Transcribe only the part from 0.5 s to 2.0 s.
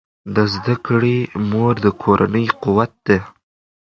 زده کړې مور د